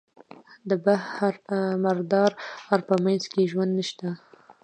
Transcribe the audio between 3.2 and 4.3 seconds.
کې ژوند نشته.